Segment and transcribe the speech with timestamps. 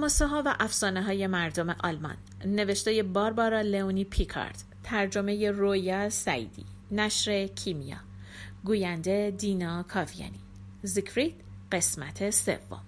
[0.00, 2.16] هماسه ها و افسانه های مردم آلمان.
[2.44, 4.62] نوشته باربارا لئونی پیکارد.
[4.84, 7.96] ترجمه رویا سیدی نشر کیمیا.
[8.64, 10.40] گوینده دینا کاویانی.
[10.82, 11.34] زیکفرید
[11.72, 12.82] قسمت سوم.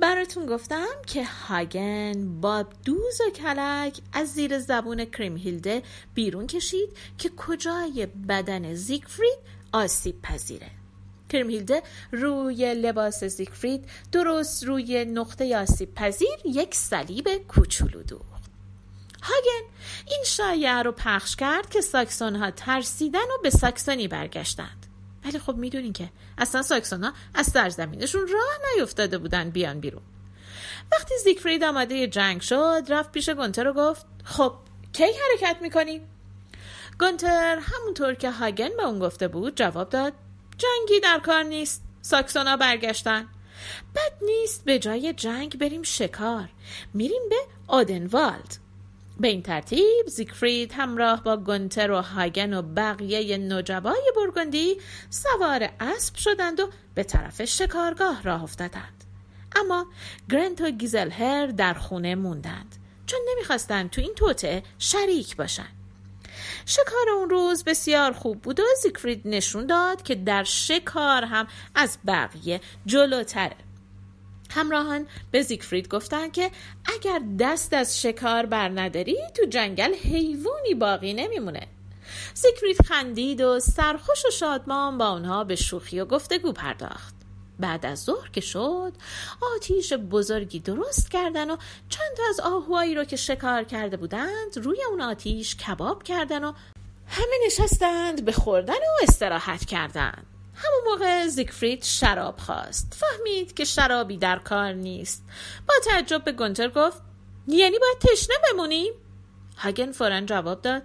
[0.00, 5.82] براتون گفتم که هاگن با دوز و کلک از زیر زبون کریمهیلده
[6.14, 9.38] بیرون کشید که کجای بدن زیگفرید
[9.72, 10.70] آسیب پذیره.
[11.34, 18.44] کریمهیلده روی لباس زیگفرید درست روی نقطه آسیب پذیر یک صلیب کوچولو دوخت.
[19.22, 19.68] هاگن
[20.06, 24.86] این شایعه رو پخش کرد که ساکسون ها ترسیدن و به ساکسونی برگشتند.
[25.24, 30.02] ولی خب می‌دونین که اصلا ساکسون ها از سرزمینشون راه نیفتاده بودن بیان بیرون.
[30.92, 34.54] وقتی زیگفرید آماده جنگ شد رفت پیش گونتر و گفت خب
[34.92, 36.08] کی حرکت می‌کنیم
[36.98, 40.12] گونتر همونطور که هاگن به اون گفته بود جواب داد
[40.58, 41.82] جنگی در کار نیست.
[42.02, 43.28] ساکسونا برگشتن.
[43.94, 46.48] بد نیست به جای جنگ بریم شکار.
[46.94, 47.36] میریم به
[47.68, 48.56] آدنوالد.
[49.20, 54.76] به این ترتیب زیگفرید همراه با گونتر و هاگن و بقیه نجبای برگندی
[55.10, 59.04] سوار اسب شدند و به طرف شکارگاه راه افتادند.
[59.56, 59.86] اما
[60.30, 62.76] گرنت و گیزلهر در خونه موندند.
[63.06, 65.73] چون نمی‌خواستند تو این توته شریک باشند
[66.66, 71.98] شکار اون روز بسیار خوب بود و زیگفرید نشون داد که در شکار هم از
[72.06, 73.56] بقیه جلوتره.
[74.50, 76.50] همراهان به زیگفرید گفتند که
[76.94, 81.68] اگر دست از شکار بر نداری تو جنگل حیوانی باقی نمیمونه.
[82.34, 87.23] زیگفرید خندید و سرخوش و شادمان با اونها به شوخی و گفتگو پرداخت.
[87.58, 88.92] بعد از ظهر که شد
[89.56, 91.56] آتیش بزرگی درست کردن و
[91.88, 96.52] چند تا از آهوهایی رو که شکار کرده بودند روی اون آتیش کباب کردن و
[97.06, 102.96] همه نشستند به خوردن و استراحت کردند همون موقع زیگفرید شراب خواست.
[103.00, 105.22] فهمید که شرابی در کار نیست.
[105.68, 107.02] با تعجب به گونتر گفت
[107.48, 108.92] یعنی باید تشنه بمونیم؟
[109.56, 110.82] هاگن فورا جواب داد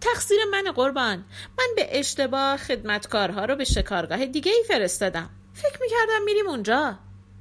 [0.00, 1.24] تقصیر من قربان.
[1.58, 5.30] من به اشتباه خدمتکارها رو به شکارگاه دیگه ای فرستادم.
[5.54, 6.98] فکر می‌کردم میریم اونجا.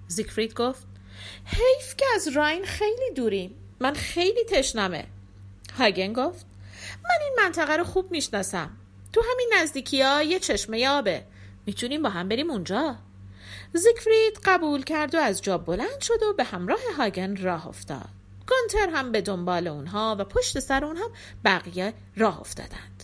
[0.08, 0.88] زیگفرید گفت
[1.46, 5.08] حیف که از راین خیلی دوریم من خیلی تشنمه.
[5.78, 6.46] هاگن گفت
[7.04, 8.72] من این منطقه رو خوب می‌شناسم.
[9.14, 11.26] تو همین نزدیکی ها یه چشمه آبه
[11.66, 12.96] می‌تونیم با هم بریم اونجا؟
[13.74, 18.10] زیگفرید قبول کرد و از جا بلند شد و به همراه هاگن راه افتاد.
[18.48, 21.12] گونتر هم به دنبال اونها و پشت سر اون هم
[21.46, 23.04] بقیه راه افتادند.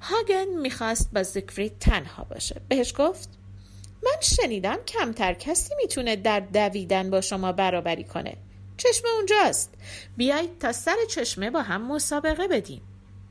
[0.00, 2.60] هاگن می‌خواست با زیگفرید تنها باشه.
[2.68, 3.28] بهش گفت
[4.04, 8.36] من شنیدم کمتر کسی می‌تونه در دویدن با شما برابری کنه.
[8.76, 9.74] چشمه اونجاست.
[10.16, 12.82] بیایید تا سر چشمه با هم مسابقه بدیم.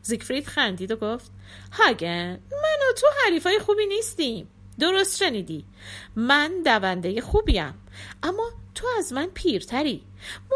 [0.01, 1.31] زیگفرید خندید و گفت
[1.71, 4.49] هاگن من و تو حریفای خوبی نیستیم.
[4.79, 5.65] درست شنیدی.
[6.15, 7.73] من دونده خوبیم.
[8.23, 10.03] اما تو از من پیرتری.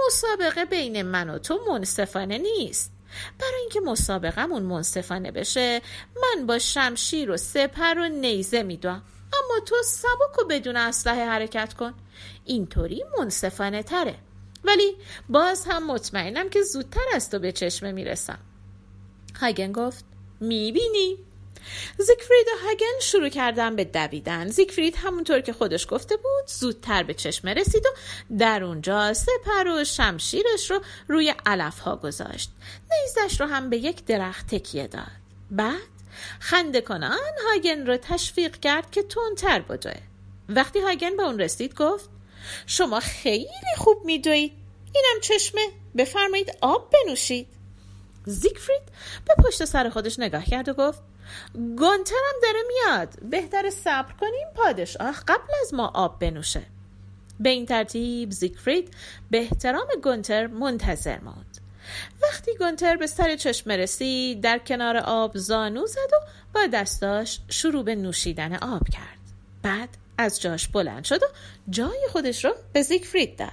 [0.07, 2.93] مسابقه بین من و تو منصفانه نیست.
[3.39, 5.81] برای اینکه مسابقمون منصفانه بشه
[6.21, 9.01] من با شمشیر و سپر و نیزه میدوم.
[9.33, 11.93] اما تو سبک و بدون اسلحه حرکت کن.
[12.45, 14.15] اینطوری منصفانه تره.
[14.63, 14.95] ولی
[15.29, 18.39] باز هم مطمئنم که زودتر از تو به چشمه می‌رسم.
[19.41, 20.05] هاگن گفت
[20.39, 21.17] می‌بینی؟
[21.97, 24.47] زیگفرید و هاگن شروع کردن به دویدن.
[24.47, 27.89] زیگفرید همونطور که خودش گفته بود زودتر به چشمه رسید و
[28.37, 32.51] در اونجا سپر و شمشیرش رو روی علف ها گذاشت.
[32.91, 35.11] نیزش رو هم به یک درخت تکیه داد.
[35.51, 35.96] بعد
[36.39, 40.01] خنده کنان هاگن رو تشویق کرد که تندتر بدوه
[40.49, 42.09] وقتی هاگن به اون رسید گفت
[42.65, 45.61] شما خیلی خوب میدوید اینم چشمه.
[45.97, 47.47] بفرمایید آب بنوشید.
[48.25, 48.81] زیگفرید
[49.25, 51.01] به پشت سر خودش نگاه کرد و گفت
[51.53, 53.19] گونترم داره میاد.
[53.21, 56.63] بهتر صبر کنیم پادشاه قبل از ما آب بنوشه.
[57.39, 58.93] به این ترتیب زیگفرید
[59.31, 61.57] به احترام گونتر منتظر ماند.
[62.21, 67.83] وقتی گونتر به سر چشمه رسید در کنار آب زانو زد و با دستاش شروع
[67.83, 69.17] به نوشیدن آب کرد.
[69.63, 71.27] بعد از جاش بلند شد و
[71.69, 73.51] جای خودش رو به زیگفرید داد.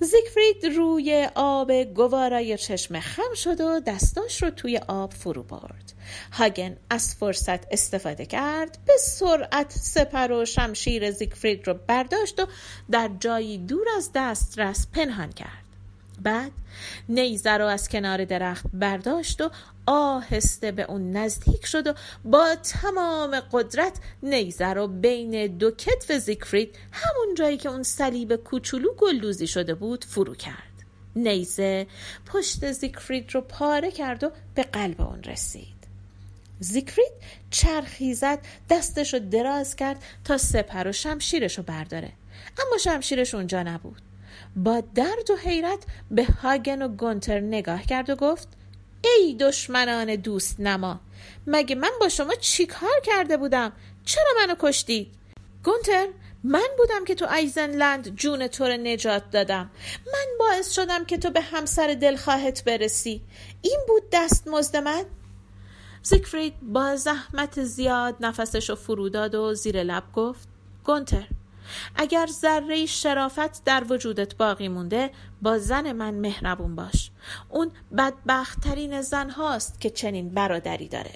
[0.00, 5.92] زیگفرید روی آب گوارای چشمه خم شد و دستاش رو توی آب فرو برد.
[6.32, 12.46] هاگن از فرصت استفاده کرد به سرعت سپر و شمشیر زیگفرید رو برداشت و
[12.90, 15.63] در جایی دور از دسترس پنهان کرد.
[16.22, 16.52] بعد
[17.08, 19.50] نیزه رو از کنار درخت برداشت و
[19.86, 21.94] آهسته به اون نزدیک شد و
[22.24, 28.94] با تمام قدرت نیزه رو بین دو کتف زیگفرید همون جایی که اون صلیب کوچولو
[28.94, 30.74] گلدوزی شده بود فرو کرد.
[31.16, 31.86] نیزه
[32.26, 35.74] پشت زیگفرید رو پاره کرد و به قلب اون رسید.
[36.60, 37.12] زیگفرید
[37.50, 38.38] چرخی زد
[38.70, 42.12] دستش رو دراز کرد تا سپر و شمشیرش رو برداره.
[42.66, 44.02] اما شمشیرش اونجا نبود.
[44.56, 48.48] با درد و حیرت به هاگن و گونتر نگاه کرد و گفت
[49.04, 51.00] ای دشمنان دوست نما
[51.46, 53.72] مگه من با شما چیکار کرده بودم؟
[54.04, 55.12] چرا منو کشتید؟
[55.64, 56.06] گونتر
[56.44, 59.70] من بودم که تو ایزنلند جون تو رو نجات دادم.
[60.06, 63.22] من باعث شدم که تو به همسر دلخواهت برسی.
[63.62, 65.04] این بود دست مزد من.
[66.02, 70.48] زیگفرید با زحمت زیاد نفسش رو فرو داد و زیر لب گفت
[70.84, 71.26] گونتر
[71.96, 75.10] اگر ذره شرافت در وجودت باقی مونده
[75.42, 77.10] با زن من مهربون باش.
[77.48, 81.14] اون بدبختترین زن هاست که چنین برادری داره.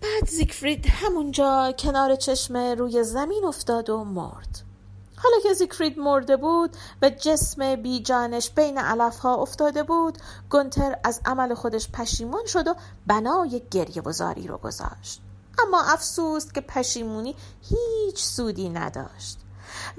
[0.00, 4.68] بعد زیگفرید همونجا کنار چشمه روی زمین افتاد و مرد.
[5.22, 10.18] حالا که زیگفرید مرده بود و جسم بی جانش بین علف ها افتاده بود
[10.50, 12.74] گونتر از عمل خودش پشیمون شد و
[13.06, 15.20] بنای گریه وزاری رو گذاشت.
[15.66, 19.38] اما افسوس که پشیمونی هیچ سودی نداشت.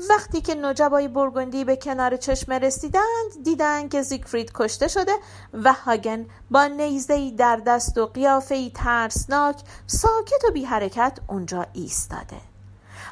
[0.09, 5.11] وقتی که نجبای برگندی به کنار چشمه رسیدند دیدند که زیگفرید کشته شده
[5.53, 9.55] و هاگن با نیزهای در دست و قیافهای ترسناک
[9.87, 12.37] ساکت و بی حرکت اونجا ایستاده.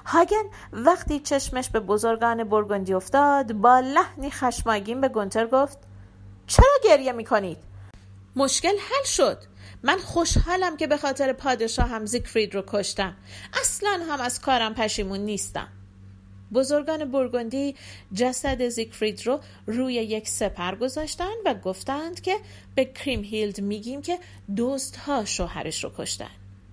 [0.06, 5.78] هاگن وقتی چشمش به بزرگان برگندی افتاد با لحنی خشمگین به گونتر گفت
[6.48, 7.58] چرا گریه می‌کنید؟
[8.36, 9.38] مشکل حل شد.
[9.84, 13.16] من خوشحالم که به خاطر پادشاهم زیگفرید رو کشتم.
[13.62, 15.68] اصلا هم از کارم پشیمون نیستم.
[16.54, 17.76] بزرگان برگندی
[18.14, 22.38] جسد زیگفرید رو روی یک سپر گذاشتند و گفتند که
[22.76, 24.20] به کریم هیلد میگیم که
[25.06, 26.30] ها شوهرش رو کشتن.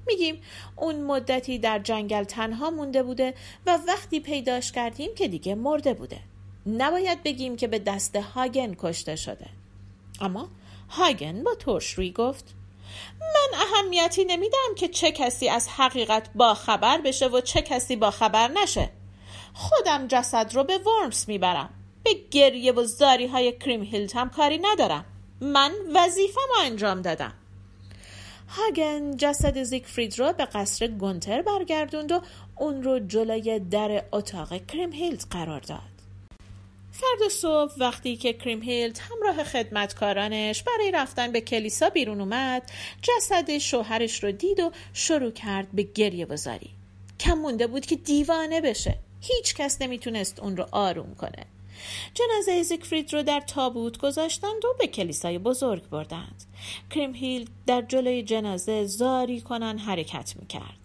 [0.06, 0.40] میگیم
[0.76, 3.35] اون مدتی در جنگل تنها مونده بوده
[3.67, 6.20] و وقتی پیداش کردیم که دیگه مرده بوده.
[6.67, 9.47] نباید بگیم که به دست هاگن کشته شده.
[10.20, 10.49] اما
[10.88, 12.55] هاگن با ترشرویی گفت
[13.20, 18.10] من اهمیتی نمیدم که چه کسی از حقیقت با خبر بشه و چه کسی با
[18.10, 18.90] خبر نشه.
[19.54, 21.70] خودم جسد رو به ورمس می‌برم.
[22.02, 25.04] به گریه و زاری های کریم هیلت هم کاری ندارم.
[25.40, 27.32] من وظیفه ما انجام دادم.
[28.48, 32.20] هاگن جسد زیگفرید رو به قصر گونتر برگردوند و
[32.56, 35.94] اون رو جلوی در اتاق کریم هیلت قرار داد.
[36.94, 42.70] فرد صبح وقتی که کریم هیلت همراه خدمتکارانش برای رفتن به کلیسا بیرون اومد
[43.02, 46.70] جسد شوهرش رو دید و شروع کرد به گریه بزاری.
[47.20, 48.99] کم مونده بود که دیوانه بشه.
[49.20, 51.46] هیچ کس نمی‌تونست اون رو آروم کنه.
[52.14, 56.44] جنازه زیگفرید رو در تابوت گذاشتند و به کلیسای بزرگ بردند.
[56.90, 60.83] کریم هیل در جلوی جنازه زاری کنن حرکت می‌کرد.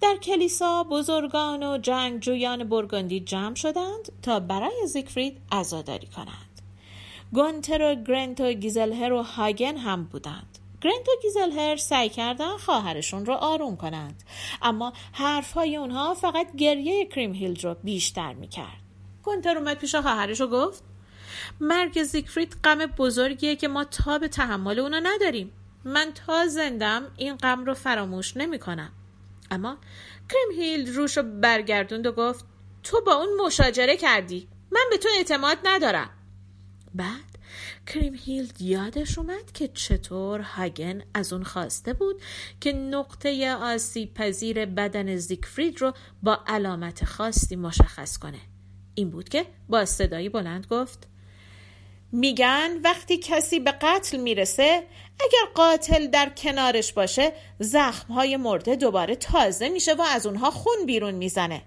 [0.00, 6.60] در کلیسا بزرگان و جنگجویان برگندی جمع شدند تا برای زیگفرید عزاداری کنند.
[7.32, 10.58] گونتر و گرنت و گیزلهر و هاگن هم بودند.
[10.80, 14.22] گرنت و گیزلهر سعی کردن خواهرشون رو آروم کنند
[14.62, 18.80] اما حرفهای اونها فقط گریه کریم هیلد رو بیشتر می‌کرد.
[19.22, 20.82] گونتر اومد پیش خواهرش و گفت
[21.60, 25.52] مرگ زیگفرید غم بزرگیه که ما تا به تحمل اونو نداریم.
[25.84, 28.92] من تا زندم این غم رو فراموش نمی‌کنم.
[29.50, 29.78] اما
[30.28, 32.44] کریم هیلد روش رو برگردوند و گفت
[32.82, 34.48] تو با اون مشاجره کردی.
[34.70, 36.10] من به تو اعتماد ندارم.
[36.94, 37.38] بعد
[37.86, 42.22] کریم هیلد یادش اومد که چطور هاگن از اون خواسته بود
[42.60, 45.92] که نقطه آسیب پذیر بدن زیگفرید رو
[46.22, 48.40] با علامت خاصی مشخص کنه.
[48.94, 51.08] این بود که با صدایی بلند گفت
[52.14, 54.86] میگن وقتی کسی به قتل می‌رسه
[55.20, 61.14] اگر قاتل در کنارش باشه زخمهای مرده دوباره تازه میشه و از اونها خون بیرون
[61.14, 61.62] می‌زنه.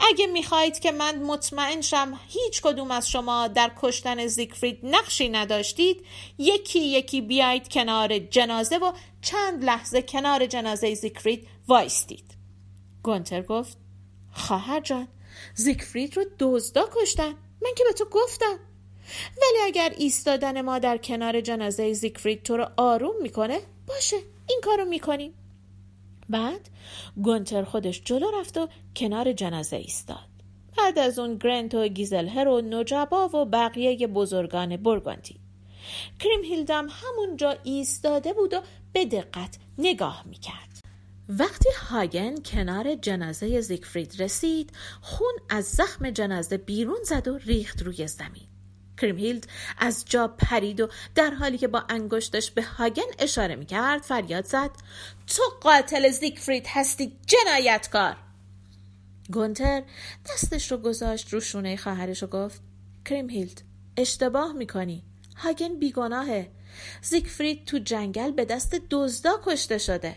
[0.00, 6.04] اگه می‌خواهید که من مطمئن شم هیچ کدوم از شما در کشتن زیگفرید نقشی نداشتید
[6.38, 12.34] یکی یکی بیایید کنار جنازه و چند لحظه کنار جنازه زیگفرید وایستید.
[13.02, 13.78] گونتر گفت
[14.32, 15.08] خواهر جان
[15.54, 17.34] زیگفرید رو دزدا کشتن.
[17.62, 18.58] من که به تو گفتم.
[19.36, 24.16] ولی اگر ایستادن ما در کنار جنازه زیگفرید تو رو آروم می‌کنه باشه
[24.48, 25.34] این کارو می‌کنیم.
[26.28, 26.68] بعد
[27.22, 30.28] گونتر خودش جلو رفت و کنار جنازه ایستاد.
[30.78, 35.40] بعد از اون گرنت و گیزلهر و نجبا و بقیه بزرگان برگاندی
[36.20, 38.60] کریم هیلدم همونجا ایستاده بود و
[38.92, 40.80] به دقت نگاه می‌کرد.
[41.28, 48.06] وقتی هاگن کنار جنازه زیگفرید رسید خون از زخم جنازه بیرون زد و ریخت روی
[48.06, 48.46] زمین.
[49.00, 49.46] کریمهیلد
[49.78, 54.70] از جا پرید و در حالی که با انگشتش به هاگن اشاره می‌کرد فریاد زد.
[55.26, 58.16] تو قاتل زیگفرید هستی جنایتکار!
[59.32, 59.82] گونتر
[60.30, 62.60] دستش رو گذاشت رو شونه خواهرش و گفت
[63.04, 63.62] کریمهیلد
[63.96, 65.04] اشتباه می‌کنی.
[65.36, 66.50] هاگن بیگناهه.
[67.02, 70.16] زیگفرید تو جنگل به دست دزدا کشته شده.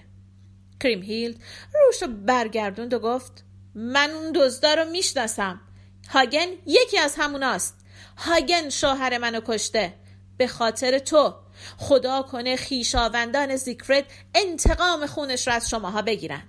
[0.79, 1.35] کریمهیلد
[1.73, 3.43] روش رو برگردوند و گفت
[3.75, 5.61] من اون دزدا رو می‌شناسم.
[6.09, 7.80] هاگن یکی از هموناست.
[8.17, 9.93] هاگن شوهر منو کشته.
[10.37, 11.35] به خاطر تو.
[11.77, 14.05] خدا کنه خیشاوندان زیکفرد
[14.35, 16.43] انتقام خونش را از شماها بگیرن.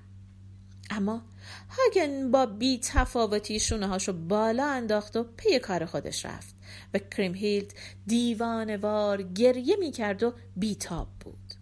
[0.91, 1.23] اما
[1.71, 6.55] هاگن با بی تفاوتی شونه بالا انداخت و پی کار خودش رفت
[6.95, 7.75] و کریمهیلد
[8.07, 11.55] دیوانوار گریه می کرد و بیتاب بود.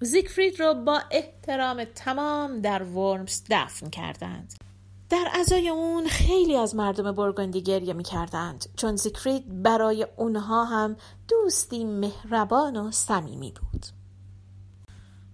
[0.00, 4.52] زیگفرید را با احترام تمام در ورمز دفن کردند.
[5.12, 10.96] در ازای اون خیلی از مردم برگندی گریه می کردند چون زیگفرید برای اونها هم
[11.28, 13.86] دوستی مهربان و صمیمی بود.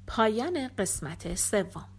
[0.07, 1.98] پایان قسمت سوم.